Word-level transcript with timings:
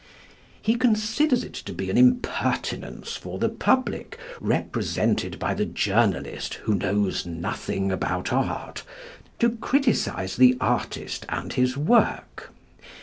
He 0.63 0.73
considers 0.77 1.43
it 1.43 1.53
to 1.53 1.73
be 1.73 1.91
an 1.91 1.95
impertinence 1.95 3.15
for 3.15 3.37
the 3.37 3.49
public 3.49 4.17
(represented 4.39 5.37
by 5.37 5.53
the 5.53 5.67
journalist) 5.67 6.55
who 6.55 6.73
knows 6.73 7.27
nothing 7.27 7.91
about 7.91 8.33
art 8.33 8.81
to 9.37 9.51
criticise 9.57 10.37
the 10.37 10.57
artist 10.59 11.27
and 11.29 11.53
his 11.53 11.77
work. 11.77 12.51